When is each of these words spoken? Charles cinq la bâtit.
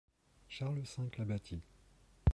Charles 0.49 0.87
cinq 0.87 1.19
la 1.19 1.25
bâtit. 1.25 1.61